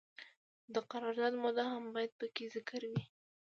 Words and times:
د 0.73 0.75
قرارداد 0.91 1.33
موده 1.43 1.65
هم 1.73 1.83
باید 1.95 2.11
پکې 2.19 2.45
ذکر 2.55 2.81
وي. 2.91 3.01